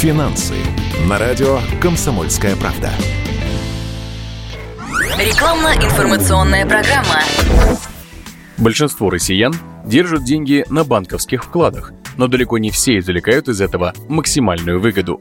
Финансы 0.00 0.54
на 1.10 1.18
радио 1.18 1.58
«Комсомольская 1.82 2.56
правда». 2.56 2.90
Рекламно-информационная 5.18 6.64
программа. 6.64 7.20
Большинство 8.56 9.10
россиян 9.10 9.54
держат 9.84 10.24
деньги 10.24 10.64
на 10.70 10.84
банковских 10.84 11.44
вкладах, 11.44 11.92
но 12.16 12.28
далеко 12.28 12.56
не 12.56 12.70
все 12.70 12.96
извлекают 12.98 13.48
из 13.48 13.60
этого 13.60 13.92
максимальную 14.08 14.80
выгоду. 14.80 15.20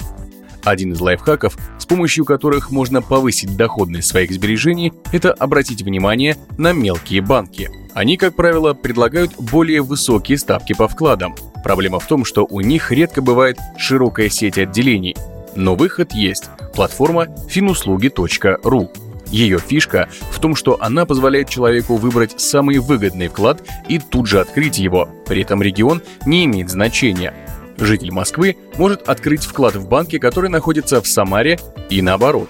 Один 0.64 0.94
из 0.94 1.02
лайфхаков, 1.02 1.58
с 1.78 1.86
помощью 1.86 2.24
которых 2.24 2.72
можно 2.72 3.02
повысить 3.02 3.58
доходность 3.58 4.08
своих 4.08 4.32
сбережений, 4.32 4.94
это 5.12 5.34
обратить 5.34 5.82
внимание 5.82 6.38
на 6.58 6.72
мелкие 6.72 7.20
банки. 7.20 7.70
Они, 7.94 8.16
как 8.16 8.34
правило, 8.34 8.74
предлагают 8.74 9.34
более 9.40 9.82
высокие 9.82 10.38
ставки 10.38 10.72
по 10.72 10.88
вкладам. 10.88 11.36
Проблема 11.64 12.00
в 12.00 12.08
том, 12.08 12.26
что 12.26 12.46
у 12.50 12.62
них 12.62 12.92
редко 12.92 13.22
бывает 13.22 13.58
широкая 13.78 14.30
сеть 14.30 14.58
отделений. 14.58 15.16
Но 15.56 15.76
выход 15.76 16.14
есть– 16.14 16.50
платформа 16.74 17.28
finuслуги.ру. 17.50 18.92
Ее 19.28 19.60
фишка 19.60 20.10
в 20.32 20.40
том, 20.40 20.56
что 20.56 20.78
она 20.82 21.06
позволяет 21.06 21.50
человеку 21.50 21.98
выбрать 21.98 22.40
самый 22.40 22.80
выгодный 22.80 23.28
вклад 23.28 23.62
и 23.88 24.00
тут 24.00 24.28
же 24.28 24.40
открыть 24.40 24.80
его. 24.80 25.08
При 25.28 25.42
этом 25.42 25.62
регион 25.62 26.02
не 26.26 26.46
имеет 26.46 26.70
значения. 26.70 27.34
Житель 27.78 28.12
Москвы 28.12 28.58
может 28.78 29.08
открыть 29.08 29.44
вклад 29.44 29.76
в 29.76 29.88
банке, 29.88 30.20
который 30.20 30.50
находится 30.50 31.02
в 31.02 31.08
Самаре 31.08 31.60
и 31.90 32.02
наоборот. 32.02 32.50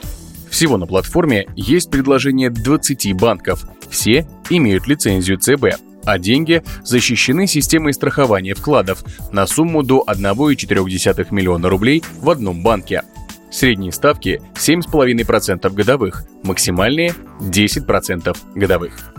Всего 0.49 0.77
на 0.77 0.87
платформе 0.87 1.47
есть 1.55 1.91
предложение 1.91 2.49
20 2.49 3.13
банков. 3.13 3.65
Все 3.89 4.27
имеют 4.49 4.87
лицензию 4.87 5.37
ЦБ, 5.37 5.79
а 6.09 6.17
деньги 6.17 6.63
защищены 6.83 7.45
системой 7.45 7.93
страхования 7.93 8.55
вкладов 8.55 9.03
на 9.31 9.45
сумму 9.45 9.83
до 9.83 10.03
1,4 10.07 11.27
миллиона 11.29 11.69
рублей 11.69 12.03
в 12.19 12.29
одном 12.29 12.63
банке. 12.63 13.03
Средние 13.51 13.91
ставки 13.91 14.41
7,5% 14.55 15.69
годовых, 15.71 16.25
максимальные 16.43 17.13
10% 17.41 18.35
годовых. 18.55 19.13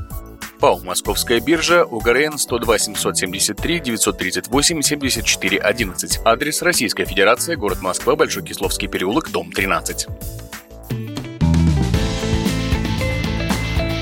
ПАО 0.61 0.81
«Московская 0.81 1.41
биржа», 1.41 1.85
УГРН 1.85 2.39
102 2.39 2.79
773 2.79 3.81
938 3.81 4.83
74 4.83 5.59
11. 5.59 6.21
Адрес 6.25 6.61
Российская 6.61 7.07
Федерация, 7.07 7.57
город 7.57 7.83
Москва, 7.83 8.15
Большой 8.15 8.43
Кисловский 8.43 8.89
переулок, 8.89 9.31
дом 9.31 9.53
13. 9.53 10.07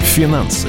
Финансы 0.02 0.68